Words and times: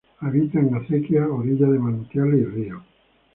Habita 0.21 0.57
en 0.59 0.73
acequias, 0.73 1.27
orillas 1.29 1.69
de 1.69 1.77
manantiales 1.77 2.39
y 2.41 2.45
ríos. 2.45 2.81